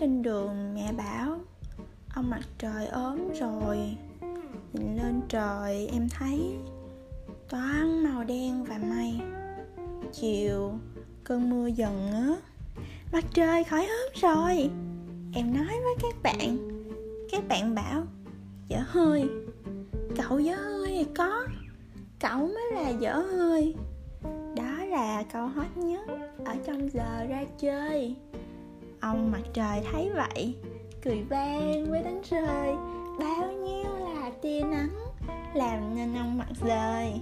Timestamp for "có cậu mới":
21.16-22.72